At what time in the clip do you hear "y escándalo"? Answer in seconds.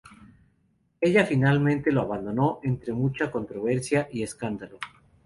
4.11-4.79